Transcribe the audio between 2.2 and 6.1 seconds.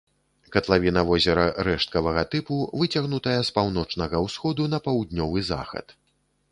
тыпу, выцягнутая з паўночнага ўсходу на паўднёвы захад.